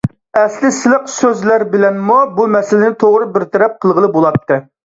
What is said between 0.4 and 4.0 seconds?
ئەسلى سىلىق سۆز بىلەنمۇ بۇ مەسىلىنى توغرا بىر تەرەپ